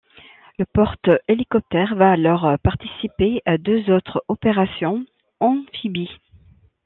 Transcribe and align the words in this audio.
Le 0.57 0.65
porte-hélicoptères 0.65 1.93
va 1.93 2.11
alors 2.13 2.57
participer 2.63 3.43
à 3.45 3.59
deux 3.59 3.91
autres 3.93 4.25
opérations 4.29 5.05
amphibies. 5.39 6.09